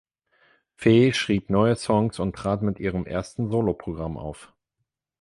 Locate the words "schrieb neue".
1.13-1.75